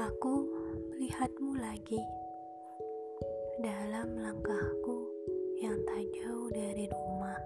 Aku 0.00 0.48
melihatmu 0.88 1.60
lagi 1.60 2.00
dalam 3.60 4.16
langkahku 4.16 4.96
yang 5.60 5.76
tak 5.84 6.00
jauh 6.16 6.48
dari 6.48 6.88
rumah. 6.88 7.36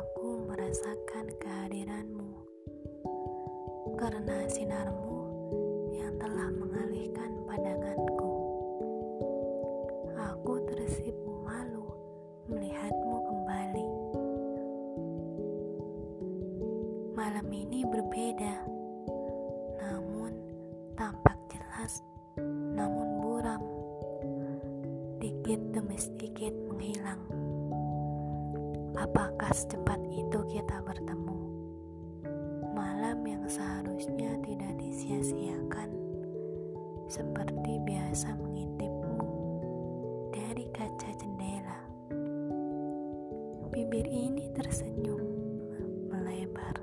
Aku 0.00 0.48
merasakan 0.48 1.28
kehadiranmu 1.36 2.32
karena 4.00 4.48
sinarmu 4.48 5.20
yang 5.92 6.16
telah 6.16 6.48
mengalihkan 6.56 7.36
pandanganku. 7.44 8.32
Aku 10.16 10.56
tersipu 10.72 11.36
malu 11.44 11.84
melihatmu 12.48 13.16
kembali. 13.28 13.88
Malam 17.12 17.46
ini 17.52 17.84
berbeda 17.84 18.79
dikit 25.50 25.74
demi 25.74 25.98
sedikit 25.98 26.54
menghilang. 26.70 27.26
Apakah 28.94 29.50
secepat 29.50 29.98
itu 30.14 30.38
kita 30.46 30.78
bertemu? 30.86 31.42
Malam 32.70 33.18
yang 33.26 33.42
seharusnya 33.50 34.38
tidak 34.46 34.78
disia-siakan, 34.78 35.90
seperti 37.10 37.82
biasa 37.82 38.30
mengintipmu 38.38 39.26
dari 40.30 40.70
kaca 40.70 41.10
jendela. 41.18 41.82
Bibir 43.74 44.06
ini 44.06 44.54
tersenyum 44.54 45.18
melebar, 46.14 46.78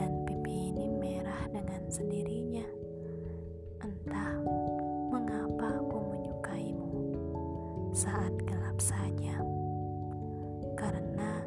dan 0.00 0.24
pipi 0.24 0.72
ini 0.72 0.88
merah 0.96 1.44
dengan 1.52 1.84
sendirinya. 1.92 2.39
Saat 8.00 8.32
gelap 8.48 8.80
saja 8.80 9.36
karena 10.72 11.44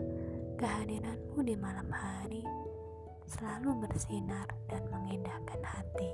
kehadiranmu 0.61 1.41
di 1.41 1.57
malam 1.57 1.89
hari 1.89 2.45
selalu 3.25 3.89
bersinar 3.89 4.45
dan 4.69 4.85
mengindahkan 4.93 5.57
hati. 5.65 6.13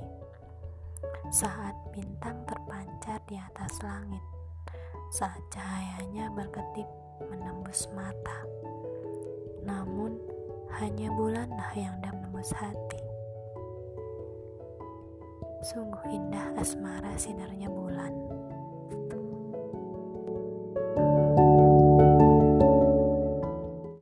Saat 1.28 1.76
bintang 1.92 2.40
terpancar 2.48 3.20
di 3.28 3.36
atas 3.36 3.84
langit, 3.84 4.24
saat 5.12 5.44
cahayanya 5.52 6.32
berkedip 6.32 6.88
menembus 7.28 7.92
mata, 7.92 8.40
namun 9.68 10.16
hanya 10.80 11.12
bulanlah 11.20 11.72
yang 11.76 12.00
dapat 12.00 12.16
menembus 12.16 12.56
hati. 12.56 13.04
Sungguh 15.68 16.08
indah 16.08 16.56
asmara 16.56 17.12
sinarnya 17.20 17.68
bulan. 17.68 18.09